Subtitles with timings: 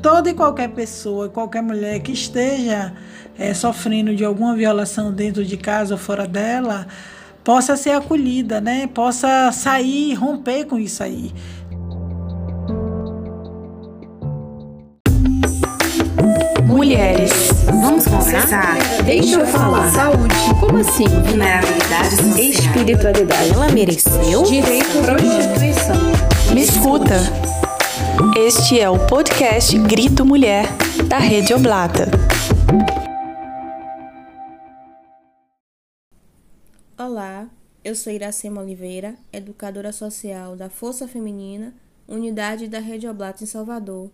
[0.00, 2.92] toda e qualquer pessoa, qualquer mulher que esteja
[3.38, 6.86] é, sofrendo de alguma violação dentro de casa ou fora dela,
[7.44, 8.86] possa ser acolhida, né?
[8.86, 11.32] Possa sair, romper com isso aí.
[16.66, 17.32] Mulheres,
[17.66, 18.76] vamos conversar?
[19.04, 19.90] Deixa eu falar.
[19.90, 20.34] Saúde.
[20.60, 21.08] Como assim?
[21.08, 23.50] Vulnerabilidade Espiritualidade.
[23.50, 24.42] Ela mereceu?
[24.44, 25.96] Direito prostituição.
[26.54, 27.59] Me escuta.
[28.36, 30.66] Este é o podcast Grito Mulher,
[31.08, 32.04] da Rede Oblata.
[36.98, 37.48] Olá,
[37.82, 41.72] eu sou Iracema Oliveira, educadora social da Força Feminina,
[42.06, 44.10] unidade da Rede Oblata em Salvador.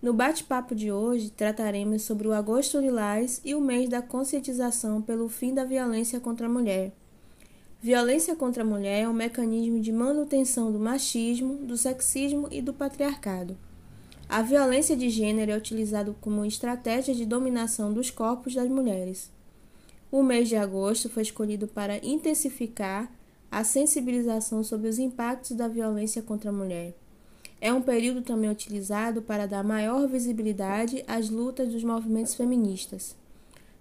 [0.00, 5.28] No bate-papo de hoje, trataremos sobre o Agosto Lilás e o mês da conscientização pelo
[5.28, 6.90] fim da violência contra a mulher.
[7.86, 12.74] Violência contra a mulher é um mecanismo de manutenção do machismo, do sexismo e do
[12.74, 13.56] patriarcado.
[14.28, 19.30] A violência de gênero é utilizada como estratégia de dominação dos corpos das mulheres.
[20.10, 23.08] O mês de agosto foi escolhido para intensificar
[23.52, 26.92] a sensibilização sobre os impactos da violência contra a mulher.
[27.60, 33.14] É um período também utilizado para dar maior visibilidade às lutas dos movimentos feministas,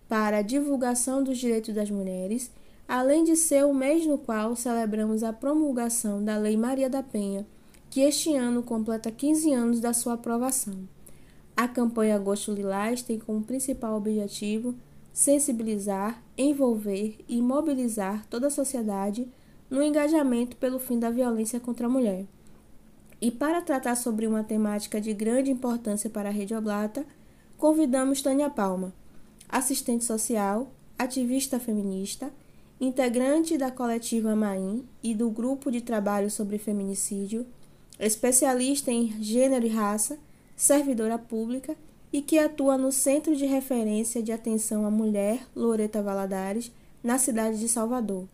[0.07, 2.51] para a divulgação dos direitos das mulheres
[2.87, 7.45] além de ser o mês no qual celebramos a promulgação da Lei Maria da Penha,
[7.89, 10.87] que este ano completa 15 anos da sua aprovação.
[11.55, 14.75] A campanha Agosto Lilás tem como principal objetivo
[15.13, 19.27] sensibilizar, envolver e mobilizar toda a sociedade
[19.69, 22.25] no engajamento pelo fim da violência contra a mulher.
[23.21, 27.05] E para tratar sobre uma temática de grande importância para a Rede Oblata,
[27.57, 28.93] convidamos Tânia Palma,
[29.47, 32.31] assistente social, ativista feminista
[32.79, 37.45] integrante da coletiva Maim e do grupo de trabalho sobre feminicídio,
[37.99, 40.17] especialista em gênero e raça,
[40.55, 41.75] servidora pública
[42.11, 46.71] e que atua no Centro de Referência de Atenção à Mulher Loreta Valadares,
[47.03, 48.27] na cidade de Salvador.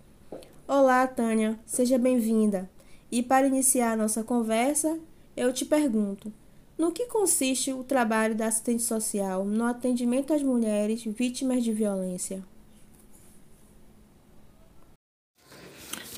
[0.68, 2.70] Olá, Tânia, seja bem-vinda.
[3.12, 4.98] E para iniciar a nossa conversa,
[5.36, 6.32] eu te pergunto:
[6.78, 12.44] no que consiste o trabalho da assistente social no atendimento às mulheres vítimas de violência?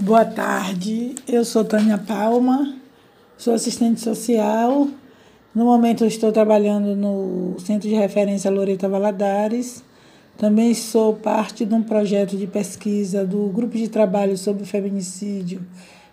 [0.03, 2.75] Boa tarde, eu sou Tânia Palma,
[3.38, 4.90] sou assistente social.
[5.56, 9.81] No momento estou trabalhando no Centro de Referência Loreta Valadares.
[10.38, 15.66] Também sou parte de um projeto de pesquisa do Grupo de Trabalho sobre Feminicídio,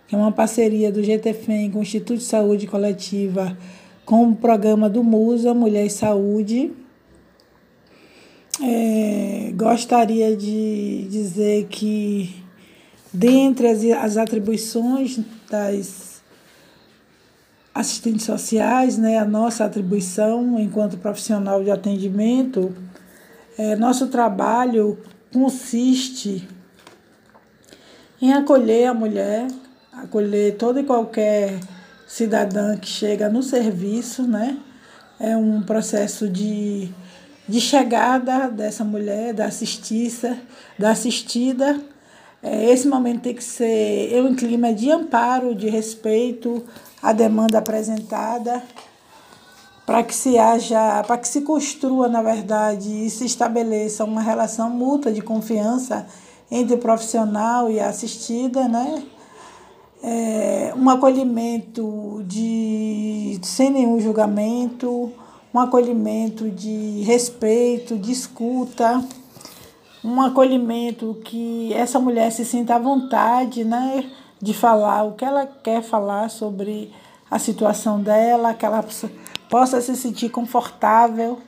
[0.07, 3.59] que é uma parceria do GTFEM com o Instituto de Saúde Coletiva
[4.05, 6.71] com o programa do MUSA, Mulher e Saúde.
[8.63, 12.40] É, gostaria de dizer que
[13.13, 15.19] Dentre as, as atribuições
[15.51, 16.23] das
[17.75, 22.75] assistentes sociais, né, a nossa atribuição enquanto profissional de atendimento,
[23.59, 24.99] é, nosso trabalho
[25.33, 26.49] consiste
[28.21, 29.49] em acolher a mulher,
[29.93, 31.59] acolher toda e qualquer
[32.07, 34.59] cidadã que chega no serviço, né?
[35.19, 36.91] É um processo de,
[37.49, 39.49] de chegada dessa mulher, da
[40.79, 41.81] da assistida
[42.43, 46.65] esse momento tem que ser em um clima de amparo, de respeito
[47.03, 48.63] à demanda apresentada,
[49.85, 54.71] para que se haja, para que se construa, na verdade, e se estabeleça uma relação
[54.71, 56.07] mútua de confiança
[56.51, 59.03] entre o profissional e a assistida, né?
[60.03, 65.13] É, um acolhimento de sem nenhum julgamento,
[65.53, 69.05] um acolhimento de respeito, de escuta
[70.05, 75.47] um acolhimento que essa mulher se sinta à vontade, né, de falar o que ela
[75.47, 76.93] quer falar sobre
[77.31, 78.85] a situação dela, que ela
[79.49, 81.39] possa se sentir confortável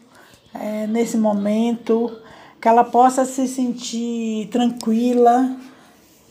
[0.55, 2.15] é, nesse momento,
[2.61, 5.57] que ela possa se sentir tranquila,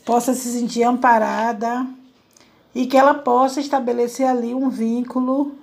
[0.05, 1.85] possa se sentir amparada
[2.73, 5.53] e que ela possa estabelecer ali um vínculo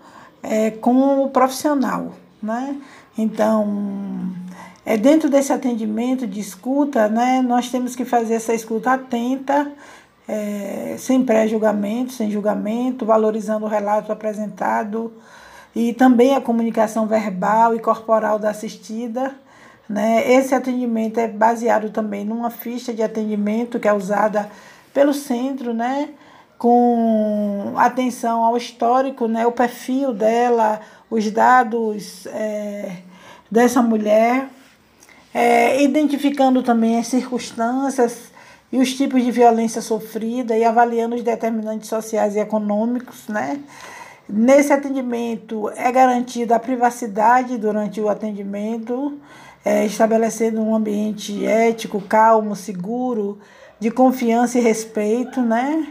[0.42, 2.12] é, com o profissional,
[2.42, 2.78] né?
[3.16, 3.66] Então,
[4.88, 9.70] é, dentro desse atendimento de escuta, né, nós temos que fazer essa escuta atenta,
[10.26, 15.12] é, sem pré-julgamento, sem julgamento, valorizando o relato apresentado
[15.76, 19.34] e também a comunicação verbal e corporal da assistida.
[19.86, 20.26] Né?
[20.32, 24.50] Esse atendimento é baseado também numa ficha de atendimento que é usada
[24.94, 26.08] pelo centro, né?
[26.56, 29.46] com atenção ao histórico, né?
[29.46, 30.80] o perfil dela,
[31.10, 33.02] os dados é,
[33.50, 34.48] dessa mulher
[35.38, 38.32] é, identificando também as circunstâncias
[38.72, 43.60] e os tipos de violência sofrida e avaliando os determinantes sociais e econômicos, né?
[44.28, 49.16] Nesse atendimento é garantida a privacidade durante o atendimento,
[49.64, 53.38] é, estabelecendo um ambiente ético, calmo, seguro,
[53.78, 55.86] de confiança e respeito, né?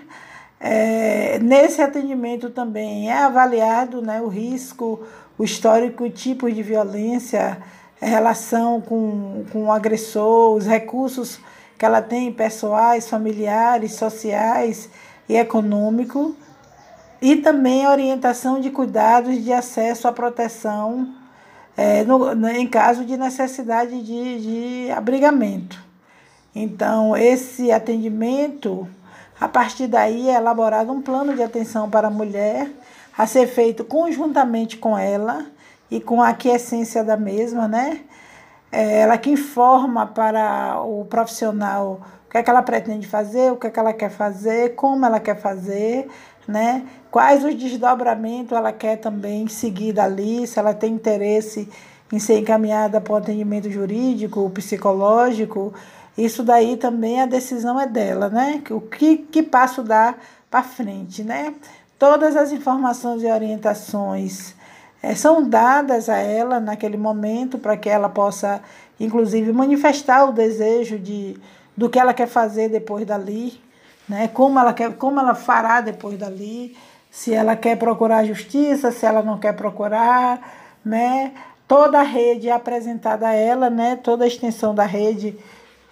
[0.60, 5.08] É, nesse atendimento também é avaliado né, o risco,
[5.38, 7.58] o histórico e tipos de violência,
[8.06, 11.40] relação com, com o agressor, os recursos
[11.78, 14.90] que ela tem pessoais, familiares, sociais
[15.28, 16.34] e econômicos,
[17.22, 21.14] e também orientação de cuidados de acesso à proteção
[21.76, 25.80] é, no, em caso de necessidade de, de abrigamento.
[26.56, 28.88] Então, esse atendimento,
[29.40, 32.70] a partir daí é elaborado um plano de atenção para a mulher,
[33.16, 35.46] a ser feito conjuntamente com ela
[35.90, 38.02] e com a aquiescência da mesma, né?
[38.72, 43.56] É ela que informa para o profissional o que é que ela pretende fazer, o
[43.56, 46.10] que é que ela quer fazer, como ela quer fazer,
[46.46, 46.86] né?
[47.10, 51.70] Quais os desdobramentos ela quer também seguir dali, se ela tem interesse
[52.12, 55.74] em ser encaminhada para o atendimento jurídico, psicológico,
[56.18, 58.62] isso daí também a decisão é dela, né?
[58.72, 60.18] O que, que passo dar
[60.50, 61.54] para frente, né?
[61.98, 64.57] Todas as informações e orientações
[65.16, 68.62] são dadas a ela naquele momento para que ela possa,
[69.00, 71.38] inclusive, manifestar o desejo de,
[71.76, 73.62] do que ela quer fazer depois dali,
[74.08, 74.28] né?
[74.28, 76.76] como, ela quer, como ela fará depois dali,
[77.10, 81.32] se ela quer procurar justiça, se ela não quer procurar, né?
[81.68, 83.98] Toda a rede é apresentada a ela, né?
[83.98, 85.38] toda a extensão da rede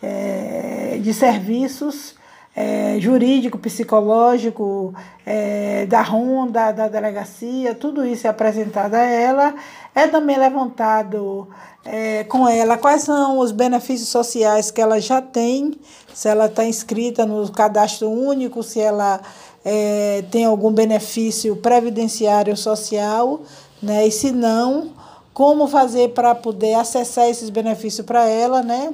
[0.01, 2.15] é, de serviços
[2.55, 4.93] é, jurídico, psicológico,
[5.25, 9.53] é, da ronda, da delegacia, tudo isso é apresentado a ela.
[9.93, 11.49] É também levantado
[11.83, 15.77] é, com ela quais são os benefícios sociais que ela já tem,
[16.13, 19.19] se ela está inscrita no cadastro único, se ela
[19.63, 23.41] é, tem algum benefício previdenciário social,
[23.81, 24.07] né?
[24.07, 24.91] E se não,
[25.33, 28.93] como fazer para poder acessar esses benefícios para ela, né?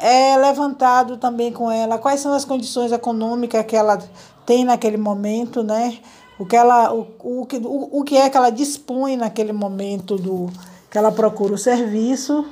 [0.00, 3.98] É levantado também com ela quais são as condições econômicas que ela
[4.46, 5.98] tem naquele momento, né?
[6.38, 10.50] O que, ela, o, o, o, o que é que ela dispõe naquele momento do
[10.90, 12.46] que ela procura o serviço.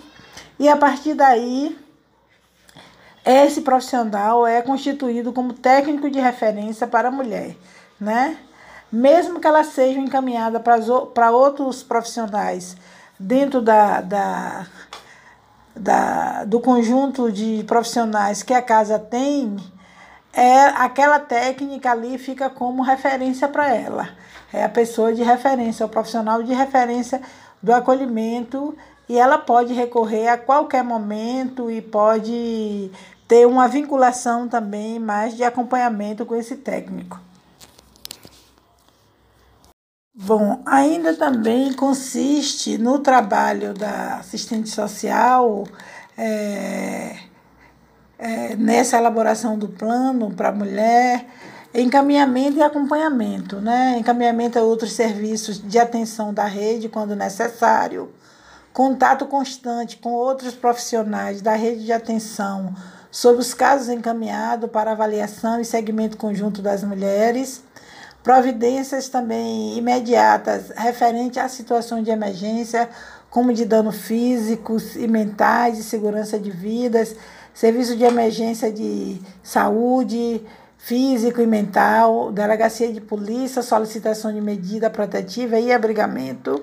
[0.59, 1.75] E a partir daí,
[3.25, 7.57] esse profissional é constituído como técnico de referência para a mulher,
[7.99, 8.37] né?
[8.93, 12.77] Mesmo que ela seja encaminhada para outros profissionais
[13.19, 14.67] dentro da, da
[15.79, 19.57] da, do conjunto de profissionais que a casa tem,
[20.33, 24.09] é aquela técnica ali fica como referência para ela.
[24.53, 27.21] É a pessoa de referência, o profissional de referência
[27.63, 28.77] do acolhimento
[29.09, 32.91] e ela pode recorrer a qualquer momento e pode
[33.27, 37.19] ter uma vinculação também mais de acompanhamento com esse técnico.
[40.21, 45.65] Bom, ainda também consiste no trabalho da assistente social,
[46.17, 47.17] é,
[48.19, 51.25] é, nessa elaboração do plano para a mulher,
[51.73, 53.97] encaminhamento e acompanhamento, né?
[53.97, 58.13] encaminhamento a outros serviços de atenção da rede quando necessário,
[58.73, 62.75] contato constante com outros profissionais da rede de atenção
[63.09, 67.63] sobre os casos encaminhados para avaliação e segmento conjunto das mulheres
[68.29, 72.87] Providências também imediatas referente à situação de emergência,
[73.31, 77.17] como de dano físicos e mentais, de segurança de vidas,
[77.55, 80.45] serviço de emergência de saúde
[80.77, 86.63] físico e mental, delegacia de polícia, solicitação de medida protetiva e abrigamento.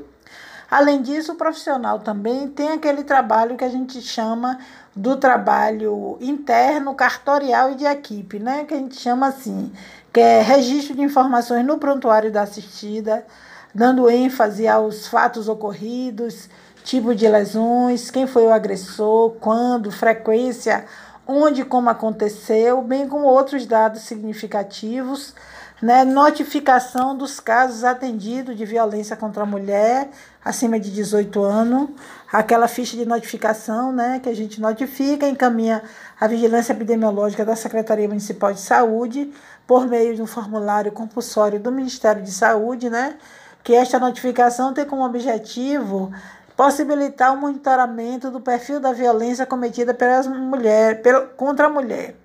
[0.70, 4.60] Além disso, o profissional também tem aquele trabalho que a gente chama
[4.96, 8.66] do trabalho interno, cartorial e de equipe, né?
[8.66, 9.72] Que a gente chama assim,
[10.16, 13.26] que é registro de informações no prontuário da assistida,
[13.74, 16.48] dando ênfase aos fatos ocorridos,
[16.86, 20.86] tipo de lesões, quem foi o agressor, quando, frequência,
[21.28, 25.36] onde e como aconteceu, bem como outros dados significativos,
[25.82, 26.06] né?
[26.06, 30.10] notificação dos casos atendidos de violência contra a mulher
[30.46, 31.90] acima de 18 anos,
[32.32, 34.22] aquela ficha de notificação né?
[34.24, 35.84] que a gente notifica, encaminha
[36.18, 39.34] a vigilância epidemiológica da Secretaria Municipal de Saúde
[39.68, 43.18] por meio de um formulário compulsório do Ministério de Saúde, né?
[43.64, 46.12] Que esta notificação tem como objetivo
[46.56, 51.02] possibilitar o monitoramento do perfil da violência cometida pelas mulheres,
[51.36, 52.16] contra a mulher,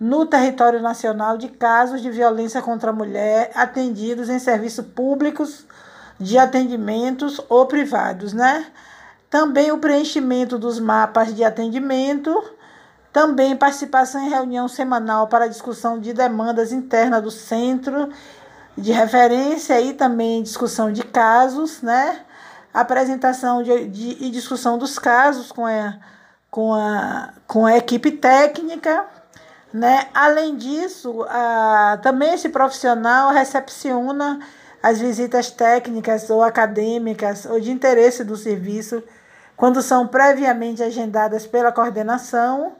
[0.00, 5.64] no território nacional de casos de violência contra a mulher atendidos em serviços públicos
[6.18, 8.66] de atendimentos ou privados, né?
[9.34, 12.40] também o preenchimento dos mapas de atendimento,
[13.12, 18.10] também participação em reunião semanal para discussão de demandas internas do centro
[18.78, 22.20] de referência e também discussão de casos, né?
[22.72, 25.96] Apresentação de, de, e discussão dos casos com a,
[26.48, 29.04] com a, com a equipe técnica,
[29.72, 30.06] né?
[30.14, 34.38] Além disso, a, também esse profissional recepciona
[34.84, 39.02] as visitas técnicas ou acadêmicas ou de interesse do serviço
[39.56, 42.74] quando são previamente agendadas pela coordenação.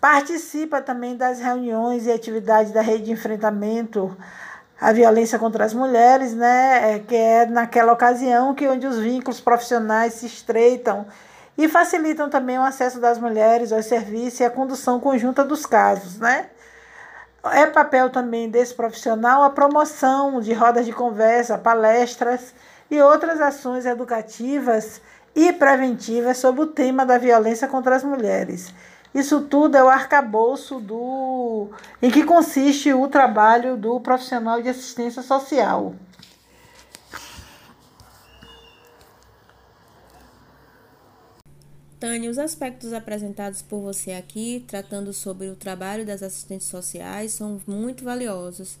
[0.00, 4.16] Participa também das reuniões e atividades da rede de enfrentamento
[4.80, 9.38] a violência contra as mulheres, né, é, que é naquela ocasião que onde os vínculos
[9.38, 11.04] profissionais se estreitam
[11.58, 16.18] e facilitam também o acesso das mulheres aos serviços e a condução conjunta dos casos,
[16.18, 16.46] né?
[17.52, 22.54] É papel também desse profissional a promoção de rodas de conversa, palestras
[22.90, 25.00] e outras ações educativas
[25.34, 28.72] e preventivas sobre o tema da violência contra as mulheres.
[29.14, 31.70] Isso tudo é o arcabouço do
[32.02, 35.94] em que consiste o trabalho do profissional de assistência social.
[42.06, 47.60] Tânia, os aspectos apresentados por você aqui, tratando sobre o trabalho das assistentes sociais, são
[47.66, 48.78] muito valiosos.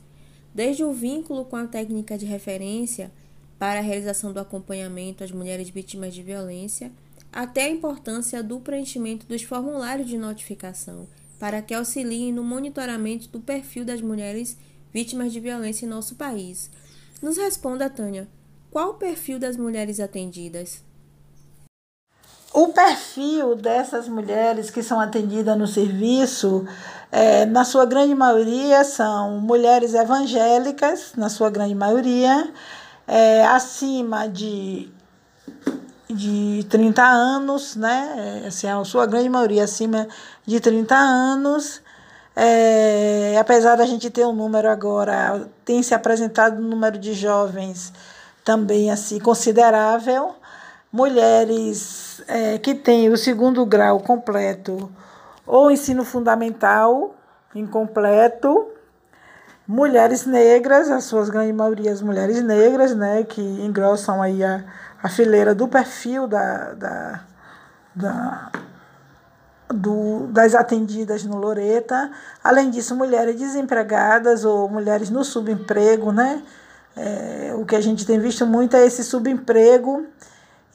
[0.54, 3.10] Desde o vínculo com a técnica de referência
[3.58, 6.92] para a realização do acompanhamento às mulheres vítimas de violência,
[7.32, 13.40] até a importância do preenchimento dos formulários de notificação, para que auxiliem no monitoramento do
[13.40, 14.56] perfil das mulheres
[14.94, 16.70] vítimas de violência em nosso país.
[17.20, 18.28] Nos responda, Tânia,
[18.70, 20.80] qual o perfil das mulheres atendidas?
[22.56, 26.66] O perfil dessas mulheres que são atendidas no serviço,
[27.12, 32.50] é, na sua grande maioria, são mulheres evangélicas, na sua grande maioria,
[33.06, 34.90] é, acima de
[36.08, 38.44] de 30 anos, né?
[38.48, 40.08] Assim, a sua grande maioria acima
[40.46, 41.82] de 30 anos.
[42.34, 47.92] É, apesar da gente ter um número agora, tem se apresentado um número de jovens
[48.42, 50.34] também assim considerável.
[50.92, 54.90] Mulheres é, que têm o segundo grau completo
[55.46, 57.14] ou ensino fundamental
[57.54, 58.68] incompleto.
[59.66, 64.64] Mulheres negras, as suas grandes maiorias mulheres negras, né, que engrossam aí a,
[65.02, 67.20] a fileira do perfil da, da,
[67.94, 68.52] da
[69.68, 72.10] do, das atendidas no Loreta.
[72.44, 76.42] Além disso, mulheres desempregadas ou mulheres no subemprego, né?
[76.96, 80.06] É, o que a gente tem visto muito é esse subemprego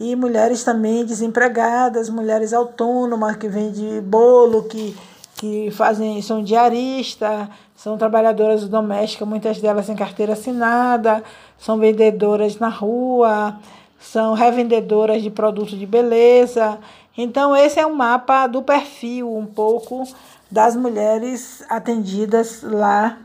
[0.01, 4.97] e mulheres também desempregadas, mulheres autônomas que vendem bolo, que,
[5.35, 11.23] que fazem, são diaristas, são trabalhadoras domésticas, muitas delas sem carteira assinada,
[11.55, 13.59] são vendedoras na rua,
[13.99, 16.79] são revendedoras de produtos de beleza.
[17.15, 20.03] Então, esse é um mapa do perfil um pouco
[20.49, 23.19] das mulheres atendidas lá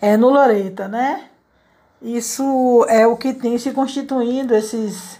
[0.00, 1.24] é, no Loreta, né?
[2.00, 5.18] Isso é o que tem se constituindo esses,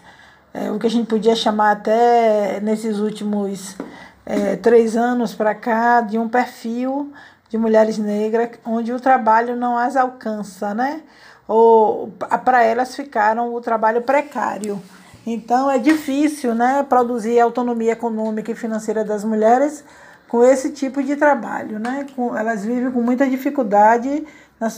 [0.56, 3.76] é, o que a gente podia chamar até nesses últimos
[4.24, 7.12] é, três anos para cá, de um perfil
[7.50, 11.02] de mulheres negras onde o trabalho não as alcança, né?
[11.46, 12.08] ou
[12.44, 14.82] para elas ficaram o trabalho precário.
[15.26, 19.84] Então é difícil né, produzir autonomia econômica e financeira das mulheres
[20.28, 21.78] com esse tipo de trabalho.
[21.78, 22.06] Né?
[22.14, 24.26] Com, elas vivem com muita dificuldade,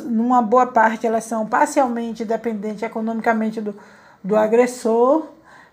[0.04, 3.74] numa boa parte elas são parcialmente dependentes economicamente do,
[4.22, 5.26] do agressor,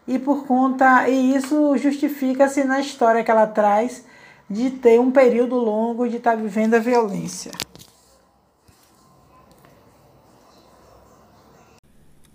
[0.07, 1.07] e por conta.
[1.09, 4.05] E isso justifica-se na história que ela traz
[4.50, 7.51] de ter um período longo de estar vivendo a violência.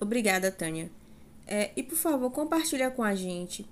[0.00, 0.90] Obrigada, Tânia.
[1.46, 3.66] É, e por favor, compartilha com a gente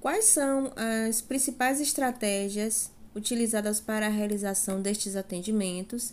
[0.00, 0.72] quais são
[1.08, 6.12] as principais estratégias utilizadas para a realização destes atendimentos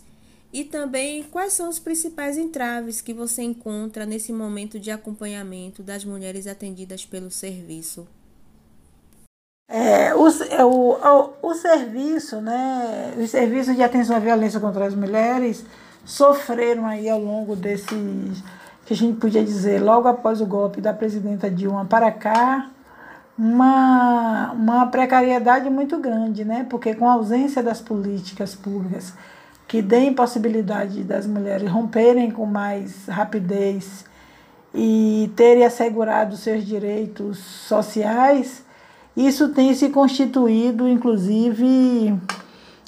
[0.52, 6.04] e também quais são os principais entraves que você encontra nesse momento de acompanhamento das
[6.04, 8.06] mulheres atendidas pelo serviço.
[9.68, 14.84] É, o, é, o, o, o serviço, né, os serviços de atenção à violência contra
[14.84, 15.64] as mulheres
[16.04, 18.42] sofreram aí ao longo desses
[18.84, 22.68] que a gente podia dizer, logo após o golpe da presidenta Dilma para cá,
[23.38, 26.66] uma, uma precariedade muito grande, né?
[26.68, 29.14] porque com a ausência das políticas públicas
[29.72, 34.04] que deem possibilidade das mulheres romperem com mais rapidez
[34.74, 38.62] e terem assegurado seus direitos sociais,
[39.16, 42.14] isso tem se constituído, inclusive,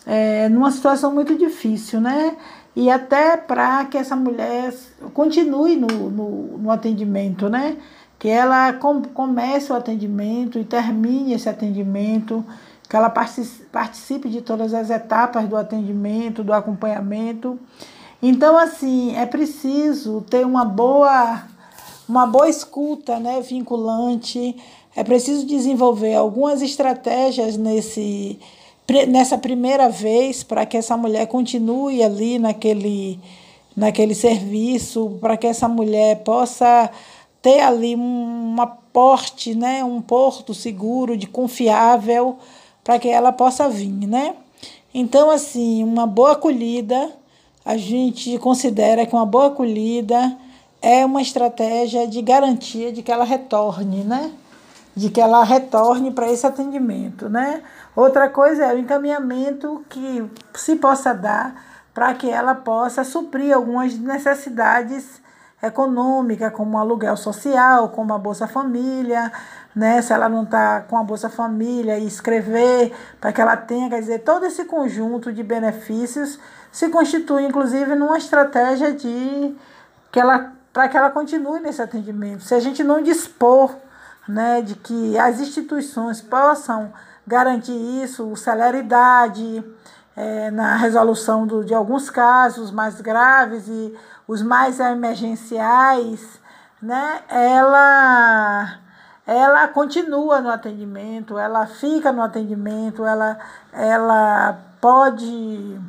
[0.05, 2.37] é, numa situação muito difícil, né?
[2.77, 4.75] e até para que essa mulher
[5.15, 7.79] continue no, no, no, atendimento, né?
[8.19, 12.45] que ela com, comece o atendimento e termine esse atendimento,
[12.89, 17.59] que ela participe de todas as etapas do atendimento, do acompanhamento.
[18.23, 21.43] Então, assim, é preciso ter uma boa,
[22.09, 24.57] uma boa escuta né, vinculante,
[24.97, 28.39] é preciso desenvolver algumas estratégias nesse,
[29.09, 33.19] nessa primeira vez para que essa mulher continue ali naquele,
[33.77, 36.91] naquele serviço, para que essa mulher possa
[37.43, 42.39] ter ali um aporte, né, um porto seguro, de confiável,
[42.85, 44.37] para que ela possa vir, né?
[44.93, 47.11] Então, assim, uma boa acolhida,
[47.65, 50.37] a gente considera que uma boa acolhida
[50.81, 54.31] é uma estratégia de garantia de que ela retorne, né?
[54.95, 57.63] De que ela retorne para esse atendimento, né?
[57.97, 60.25] Outra coisa é o encaminhamento que
[60.55, 65.24] se possa dar para que ela possa suprir algumas necessidades
[65.63, 69.33] econômica, como aluguel social, como a Bolsa Família,
[69.75, 70.01] né?
[70.03, 74.01] Se ela não está com a Bolsa Família e escrever para que ela tenha, quer
[74.01, 76.39] dizer, todo esse conjunto de benefícios
[76.71, 79.57] se constitui, inclusive, numa estratégia de
[80.13, 82.43] que ela para que ela continue nesse atendimento.
[82.43, 83.77] Se a gente não dispor
[84.29, 86.93] né, de que as instituições possam
[87.25, 89.65] garantir isso, celeridade
[90.17, 93.95] é, na resolução do, de alguns casos mais graves e
[94.27, 96.41] os mais emergenciais,
[96.81, 98.79] né, ela,
[99.27, 103.39] ela continua no atendimento, ela fica no atendimento, ela,
[103.73, 105.81] ela pode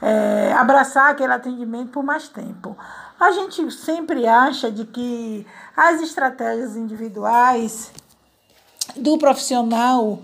[0.00, 2.76] é, abraçar aquele atendimento por mais tempo.
[3.18, 7.92] A gente sempre acha de que as estratégias individuais
[8.96, 10.20] do profissional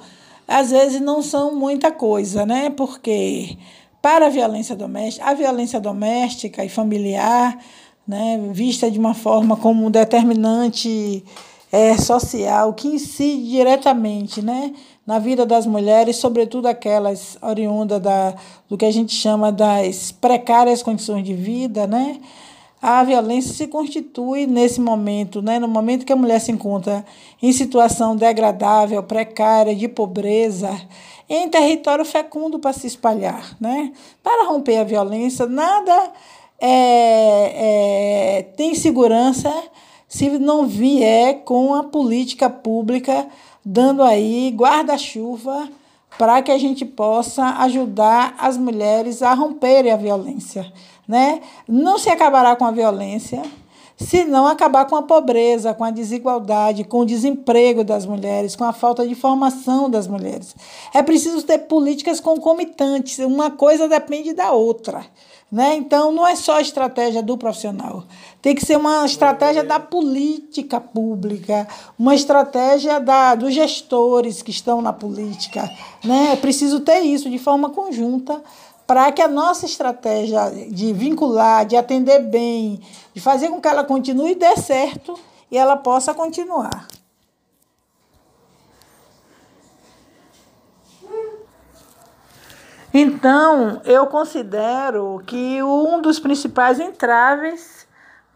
[0.47, 2.71] às vezes não são muita coisa, né?
[2.71, 3.57] Porque
[4.03, 7.59] para a violência doméstica, a violência doméstica e familiar,
[8.07, 11.23] né, vista de uma forma como um determinante
[11.71, 14.73] é, social que incide diretamente né,
[15.07, 18.35] na vida das mulheres, sobretudo aquelas oriundas da,
[18.69, 22.21] do que a gente chama das precárias condições de vida, né?
[22.83, 25.59] A violência se constitui nesse momento, né?
[25.59, 27.05] no momento que a mulher se encontra
[27.43, 30.81] em situação degradável, precária, de pobreza,
[31.31, 33.57] em território fecundo para se espalhar.
[33.61, 33.93] Né?
[34.21, 36.13] Para romper a violência, nada
[36.61, 39.51] é, é, tem segurança
[40.09, 43.29] se não vier com a política pública
[43.65, 45.69] dando aí guarda-chuva
[46.19, 50.71] para que a gente possa ajudar as mulheres a romperem a violência.
[51.07, 51.41] Né?
[51.69, 53.41] Não se acabará com a violência
[54.01, 58.65] se não acabar com a pobreza, com a desigualdade, com o desemprego das mulheres, com
[58.65, 60.55] a falta de formação das mulheres.
[60.95, 65.05] É preciso ter políticas concomitantes, uma coisa depende da outra.
[65.53, 65.75] Né?
[65.75, 68.05] Então, não é só a estratégia do profissional,
[68.41, 71.67] tem que ser uma estratégia da política pública,
[71.99, 75.69] uma estratégia da, dos gestores que estão na política.
[76.05, 76.31] Né?
[76.33, 78.41] É preciso ter isso de forma conjunta
[78.91, 82.81] para que a nossa estratégia de vincular, de atender bem,
[83.21, 85.15] de fazer com que ela continue dê certo
[85.51, 86.89] e ela possa continuar.
[92.93, 97.87] Então, eu considero que um dos principais entraves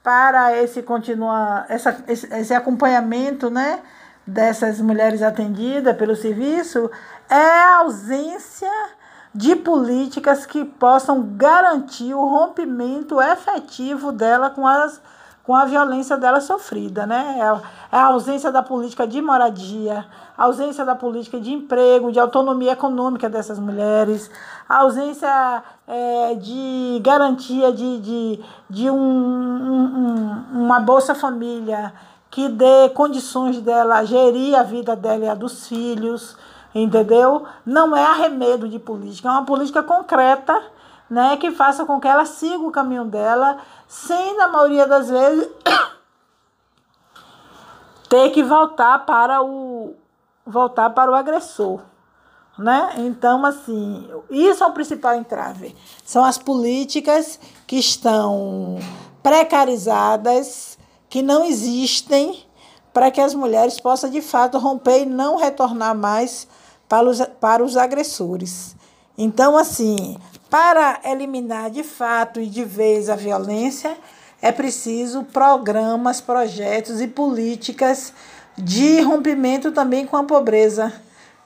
[0.03, 3.81] para esse continuar essa, esse acompanhamento, né,
[4.25, 6.91] dessas mulheres atendidas pelo serviço
[7.29, 8.71] é a ausência
[9.35, 15.01] de políticas que possam garantir o rompimento efetivo dela com as
[15.43, 17.37] com a violência dela sofrida, né?
[17.39, 20.07] É, é a ausência da política de moradia,
[20.39, 24.31] a ausência da política de emprego, de autonomia econômica dessas mulheres,
[24.67, 31.93] a ausência é, de garantia de, de, de um, um, uma Bolsa Família
[32.31, 36.39] que dê condições dela gerir a vida dela e a dos filhos
[36.75, 37.47] entendeu?
[37.65, 40.61] Não é arremedo de política, é uma política concreta,
[41.09, 45.49] né, que faça com que ela siga o caminho dela, sem, na maioria das vezes,
[48.09, 49.95] ter que voltar para o
[50.47, 51.81] voltar para o agressor,
[52.59, 52.97] né?
[52.99, 55.75] Então, assim, isso é o principal entrave.
[56.05, 58.79] São as políticas que estão
[59.23, 62.45] precarizadas, que não existem
[62.93, 66.47] para que as mulheres possam de fato romper e não retornar mais
[66.89, 68.77] para os, para os agressores.
[69.17, 70.17] Então, assim,
[70.51, 73.97] para eliminar de fato e de vez a violência,
[74.41, 78.13] é preciso programas, projetos e políticas
[78.57, 80.93] de rompimento também com a pobreza,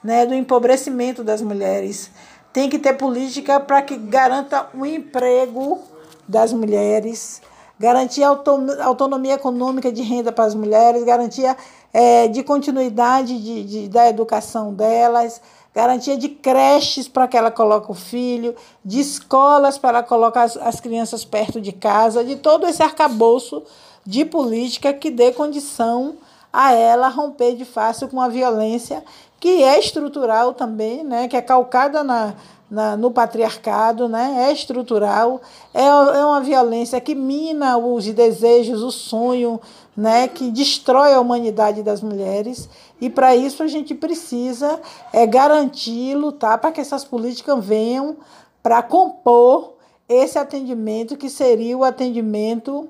[0.03, 2.11] né, do empobrecimento das mulheres.
[2.53, 5.81] Tem que ter política para que garanta o emprego
[6.27, 7.41] das mulheres,
[7.79, 11.57] garantir autonomia econômica de renda para as mulheres, garantia
[11.93, 15.41] é, de continuidade de, de, da educação delas,
[15.75, 20.81] garantia de creches para que ela coloque o filho, de escolas para colocar as, as
[20.81, 23.63] crianças perto de casa, de todo esse arcabouço
[24.05, 26.17] de política que dê condição
[26.59, 29.05] a ela romper de fácil com a violência
[29.39, 32.35] que é estrutural também, né, que é calcada na,
[32.69, 35.41] na, no patriarcado, né, é estrutural,
[35.73, 39.61] é, é uma violência que mina os desejos, o sonho,
[39.97, 42.69] né, que destrói a humanidade das mulheres.
[43.01, 44.81] E para isso a gente precisa
[45.13, 48.17] é, garantir, lutar para que essas políticas venham
[48.65, 49.75] para compor
[50.09, 52.89] esse atendimento que seria o atendimento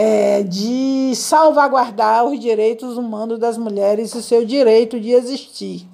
[0.00, 5.88] é, de salvaguardar os direitos humanos das mulheres e seu direito de existir.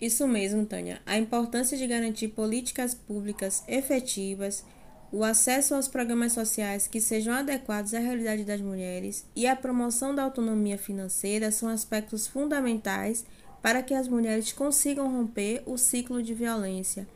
[0.00, 1.02] Isso mesmo, Tânia.
[1.04, 4.64] A importância de garantir políticas públicas efetivas,
[5.12, 10.14] o acesso aos programas sociais que sejam adequados à realidade das mulheres e a promoção
[10.14, 13.26] da autonomia financeira são aspectos fundamentais
[13.60, 17.06] para que as mulheres consigam romper o ciclo de violência.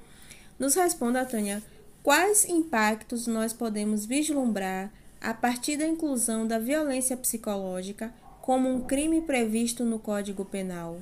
[0.59, 1.63] Nos responda, Tânia,
[2.03, 4.93] quais impactos nós podemos vislumbrar
[5.27, 10.99] a partir da inclusão da violência psicológica como um crime previsto no Código Penal?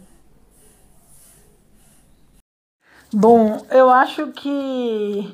[3.12, 5.30] Bom, eu acho que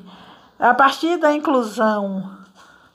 [0.59, 2.37] a partir da inclusão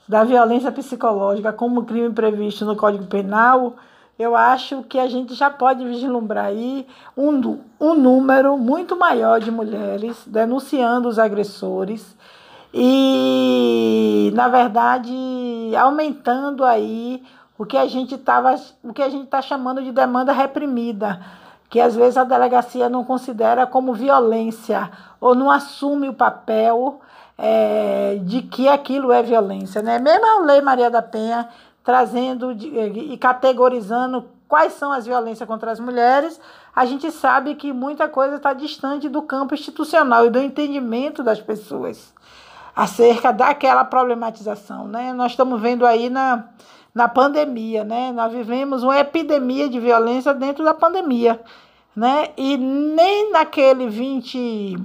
[0.07, 3.77] da violência psicológica como crime previsto no Código Penal,
[4.19, 9.51] eu acho que a gente já pode vislumbrar aí um, um número muito maior de
[9.51, 12.15] mulheres denunciando os agressores
[12.79, 15.15] e, na verdade,
[15.81, 17.25] aumentando aí
[17.57, 21.19] o que a gente estava, o que a gente está chamando de demanda reprimida,
[21.71, 27.01] que às vezes a delegacia não considera como violência ou não assume o papel
[27.39, 29.99] é, de que aquilo é violência, né?
[29.99, 31.49] Mesmo a Lei Maria da Penha
[31.83, 36.39] trazendo de, e categorizando quais são as violências contra as mulheres,
[36.75, 41.41] a gente sabe que muita coisa está distante do campo institucional e do entendimento das
[41.41, 42.15] pessoas
[42.77, 44.87] acerca daquela problematização.
[44.87, 45.15] Né?
[45.15, 46.45] Nós estamos vendo aí na,
[46.95, 48.13] na pandemia, né?
[48.13, 51.41] nós vivemos uma epidemia de violência dentro da pandemia.
[51.97, 52.29] Né?
[52.37, 54.77] E nem naquele 20,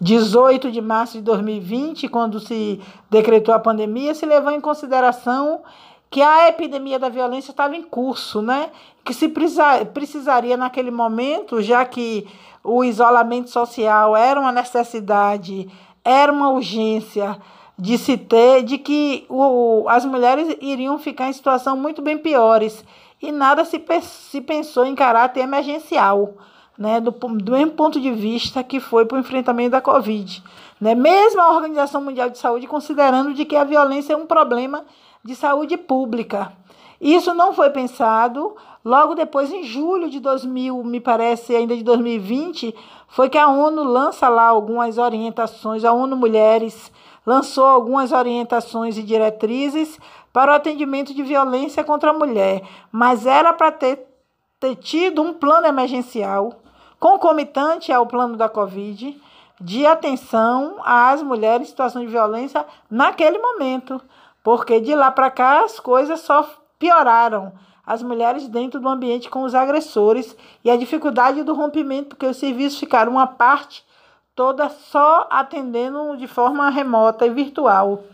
[0.00, 2.80] 18 de março de 2020, quando se
[3.10, 5.60] decretou a pandemia, se levou em consideração
[6.08, 8.70] que a epidemia da violência estava em curso, né?
[9.04, 12.26] que se precisa, precisaria naquele momento, já que
[12.64, 15.68] o isolamento social era uma necessidade
[16.04, 17.38] era uma urgência
[17.78, 22.84] de se ter, de que o, as mulheres iriam ficar em situação muito bem piores.
[23.22, 26.34] E nada se, se pensou em caráter emergencial,
[26.76, 30.42] né, do, do mesmo ponto de vista que foi para o enfrentamento da Covid.
[30.80, 30.94] Né?
[30.94, 34.84] Mesmo a Organização Mundial de Saúde considerando de que a violência é um problema
[35.22, 36.52] de saúde pública.
[37.00, 38.54] Isso não foi pensado.
[38.84, 42.74] Logo depois, em julho de 2000, me parece, ainda de 2020,
[43.08, 46.92] foi que a ONU lança lá algumas orientações, a ONU Mulheres
[47.26, 49.98] lançou algumas orientações e diretrizes
[50.32, 54.06] para o atendimento de violência contra a mulher, mas era para ter,
[54.58, 56.60] ter tido um plano emergencial
[56.98, 59.20] concomitante ao plano da Covid
[59.60, 64.00] de atenção às mulheres em situação de violência naquele momento,
[64.42, 66.48] porque de lá para cá as coisas só
[66.80, 67.52] pioraram
[67.86, 72.38] as mulheres dentro do ambiente com os agressores e a dificuldade do rompimento, porque os
[72.38, 73.84] serviços ficaram uma parte
[74.34, 78.04] toda só atendendo de forma remota e virtual.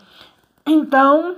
[0.67, 1.37] Então,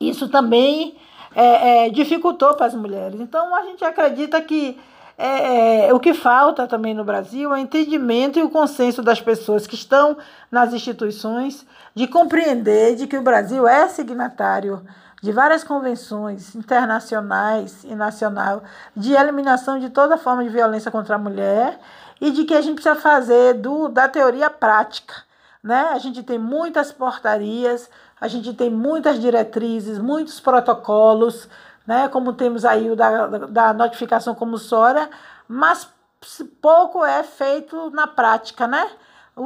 [0.00, 0.96] isso também
[1.34, 3.20] é, é, dificultou para as mulheres.
[3.20, 4.78] Então, a gente acredita que
[5.16, 9.20] é, é, o que falta também no Brasil é o entendimento e o consenso das
[9.20, 10.16] pessoas que estão
[10.50, 14.82] nas instituições de compreender de que o Brasil é signatário
[15.22, 21.18] de várias convenções internacionais e nacional de eliminação de toda forma de violência contra a
[21.18, 21.78] mulher
[22.20, 25.14] e de que a gente precisa fazer do, da teoria prática.
[25.62, 25.90] Né?
[25.92, 27.88] A gente tem muitas portarias,
[28.20, 31.48] a gente tem muitas diretrizes, muitos protocolos,
[31.86, 32.08] né?
[32.08, 35.08] como temos aí o da, da notificação compulsória,
[35.46, 35.88] mas
[36.60, 38.88] pouco é feito na prática, né?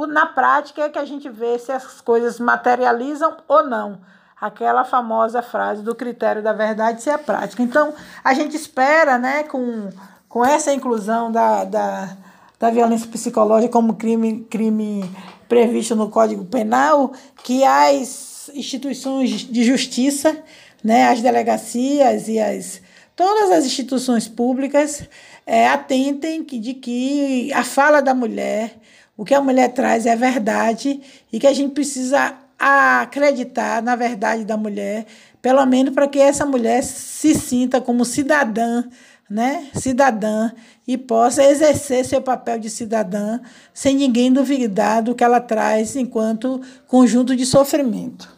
[0.09, 4.01] Na prática é que a gente vê se as coisas materializam ou não
[4.41, 7.63] aquela famosa frase do critério da verdade se é prática.
[7.63, 9.89] Então, a gente espera, né, com,
[10.29, 12.17] com essa inclusão da, da,
[12.59, 15.11] da violência psicológica como crime, crime
[15.49, 20.37] previsto no Código Penal, que as instituições de justiça,
[20.85, 22.83] né, as delegacias e as
[23.15, 25.09] todas as instituições públicas
[25.47, 28.77] é, atentem que, de que a fala da mulher,
[29.17, 31.01] o que a mulher traz é verdade
[31.33, 35.07] e que a gente precisa a acreditar na verdade da mulher,
[35.41, 38.85] pelo menos para que essa mulher se sinta como cidadã,
[39.29, 39.69] né?
[39.75, 40.51] Cidadã
[40.87, 43.41] e possa exercer seu papel de cidadã
[43.75, 48.36] sem ninguém duvidar do que ela traz enquanto conjunto de sofrimento.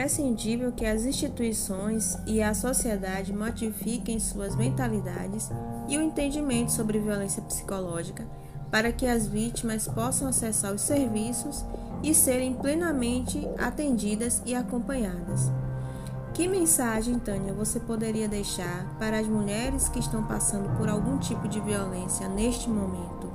[0.00, 5.50] Imprescindível que as instituições e a sociedade modifiquem suas mentalidades
[5.90, 8.26] e o entendimento sobre violência psicológica
[8.70, 11.66] para que as vítimas possam acessar os serviços
[12.02, 15.52] e serem plenamente atendidas e acompanhadas.
[16.32, 21.46] Que mensagem, Tânia, você poderia deixar para as mulheres que estão passando por algum tipo
[21.46, 23.30] de violência neste momento?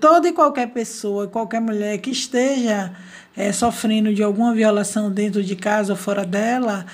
[0.00, 2.92] Toda e qualquer pessoa, qualquer mulher que esteja
[3.36, 6.86] é, sofrendo de alguma violação dentro de casa ou fora dela,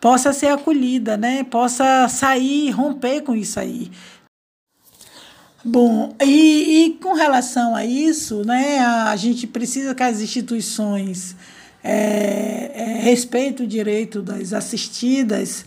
[0.00, 1.44] possa ser acolhida, né?
[1.44, 3.90] Possa sair, romper com isso aí.
[5.68, 11.34] Bom, e, e com relação a isso, né, a, gente precisa que as instituições
[11.82, 15.64] é, é, respeitem o direito das assistidas,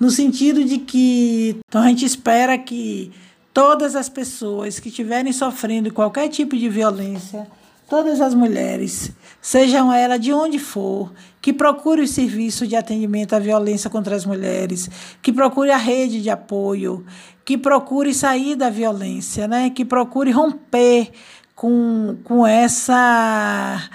[0.00, 3.12] no sentido de que então a gente espera que
[3.56, 7.48] todas as pessoas que estiverem sofrendo qualquer tipo de violência,
[7.88, 13.38] todas as mulheres, sejam elas de onde for, que procure o serviço de atendimento à
[13.38, 14.90] violência contra as mulheres,
[15.22, 17.06] que procure a rede de apoio,
[17.46, 19.70] que procure sair da violência, né?
[19.70, 21.10] que procure romper
[21.54, 23.88] com, com essa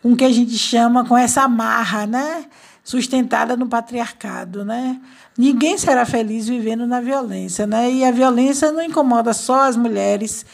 [0.00, 2.46] com o que a gente chama com essa amarra, né?
[2.90, 5.00] Sustentada no patriarcado, né?
[5.38, 7.88] Ninguém será feliz vivendo na violência, né?
[7.88, 10.44] E a violência não incomoda só as mulheres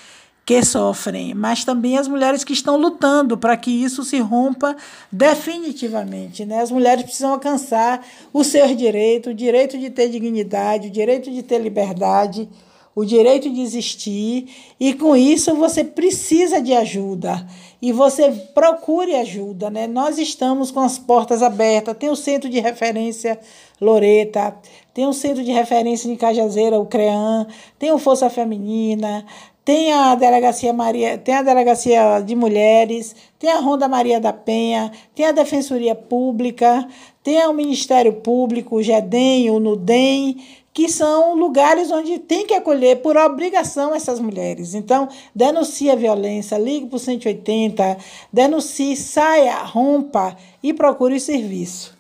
[0.45, 4.77] que sofrem, mas também as mulheres que estão lutando para que isso se rompa
[5.11, 6.45] definitivamente.
[6.45, 6.61] Né?
[6.61, 11.43] As mulheres precisam alcançar o seu direito, o direito de ter dignidade, o direito de
[11.43, 12.49] ter liberdade,
[12.95, 17.45] o direito de existir, e com isso você precisa de ajuda
[17.87, 19.87] e você procure ajuda, né?
[19.87, 23.39] Nós estamos com as portas abertas, tem o centro de referência
[23.81, 24.57] Loreta,
[24.93, 27.47] tem o centro de referência de Cajazeira, o CREAN,
[27.79, 29.25] tem o Força Feminina,
[29.65, 34.91] tem a delegacia Maria, tem a delegacia de mulheres, tem a Ronda Maria da Penha,
[35.15, 36.89] tem a Defensoria Pública,
[37.27, 43.03] tem o Ministério Público, o GEDEM, o NUDEM, que são lugares onde tem que acolher
[43.03, 44.75] por obrigação essas mulheres.
[44.75, 47.99] Então, denuncie a violência, ligue para o 180,
[48.33, 51.99] denuncie, saia, rompa e procure o serviço.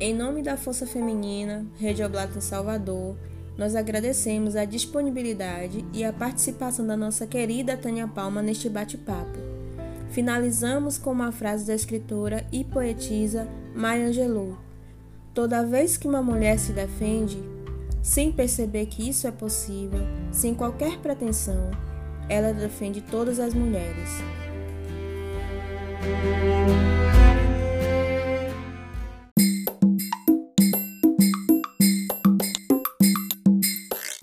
[0.00, 3.14] Em nome da Força Feminina, Rede Oblata em Salvador,
[3.56, 9.38] nós agradecemos a disponibilidade e a participação da nossa querida Tânia Palma neste bate-papo.
[10.10, 14.56] Finalizamos com uma frase da escritora e poetisa Maya Angelou.
[15.34, 17.42] Toda vez que uma mulher se defende,
[18.02, 21.70] sem perceber que isso é possível, sem qualquer pretensão,
[22.28, 24.10] ela defende todas as mulheres.